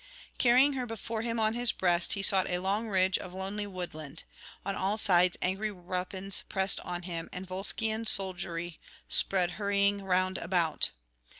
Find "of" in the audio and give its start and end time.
3.19-3.35